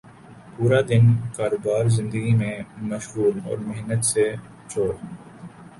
[0.55, 1.05] پورا دن
[1.37, 2.57] کاروبار زندگی میں
[2.81, 4.25] مشغول اور محنت سے
[4.67, 4.93] چور